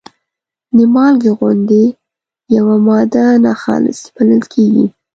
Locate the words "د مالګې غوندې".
0.75-1.85